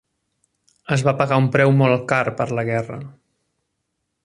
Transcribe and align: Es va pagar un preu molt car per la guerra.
Es 0.95 1.03
va 1.07 1.13
pagar 1.19 1.37
un 1.41 1.51
preu 1.57 1.75
molt 1.83 2.07
car 2.13 2.23
per 2.41 2.49
la 2.61 2.65
guerra. 2.71 3.01